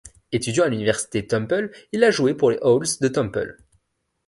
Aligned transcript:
Étudiant 0.31 0.63
à 0.63 0.69
l'université 0.69 1.27
Temple, 1.27 1.69
il 1.91 2.03
a 2.03 2.09
joué 2.09 2.33
pour 2.33 2.49
les 2.49 2.57
Owls 2.63 2.87
de 3.01 3.07
Temple. 3.07 3.57